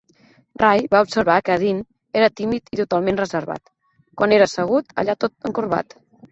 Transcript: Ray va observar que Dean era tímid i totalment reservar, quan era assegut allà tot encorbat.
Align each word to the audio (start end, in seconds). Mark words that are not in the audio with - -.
Ray 0.61 0.87
va 0.95 1.01
observar 1.07 1.35
que 1.49 1.57
Dean 1.65 1.83
era 2.23 2.31
tímid 2.41 2.73
i 2.77 2.81
totalment 2.81 3.21
reservar, 3.23 3.61
quan 4.21 4.37
era 4.41 4.51
assegut 4.53 5.01
allà 5.05 5.21
tot 5.25 5.51
encorbat. 5.53 5.99